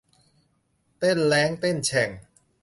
[0.97, 2.09] เต้นแร้งเต้นแฉ่ง